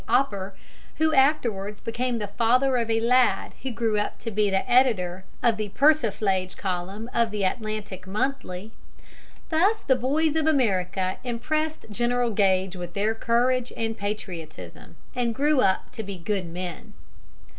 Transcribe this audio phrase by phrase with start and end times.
[0.09, 0.55] Opper,
[0.95, 5.57] who afterwards became the father of a lad who grew up to be editor of
[5.57, 8.71] the Persiflage column of the Atlantic Monthly.
[9.49, 15.59] Thus the boys of America impressed General Gage with their courage and patriotism and grew
[15.61, 16.93] up to be good men.